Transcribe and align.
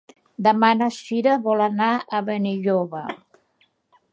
Demà 0.45 0.69
na 0.77 0.87
Cira 0.95 1.35
vol 1.47 1.61
anar 1.65 1.91
a 1.99 2.23
Benilloba. 2.31 3.03